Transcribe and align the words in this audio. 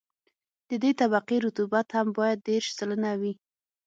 د 0.69 0.71
دې 0.83 0.91
طبقې 0.99 1.37
رطوبت 1.45 1.87
هم 1.97 2.07
باید 2.17 2.39
دېرش 2.49 2.67
سلنه 2.77 3.11
وي 3.19 3.33